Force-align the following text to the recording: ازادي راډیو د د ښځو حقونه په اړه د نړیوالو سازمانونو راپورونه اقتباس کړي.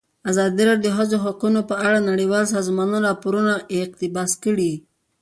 ازادي 0.29 0.63
راډیو 0.69 0.87
د 0.91 0.93
د 0.93 0.95
ښځو 0.97 1.17
حقونه 1.25 1.59
په 1.69 1.75
اړه 1.87 1.97
د 1.99 2.07
نړیوالو 2.11 2.51
سازمانونو 2.55 3.05
راپورونه 3.09 3.53
اقتباس 3.81 4.31
کړي. 4.43 4.73